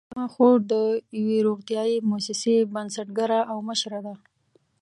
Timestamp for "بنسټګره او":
2.75-3.57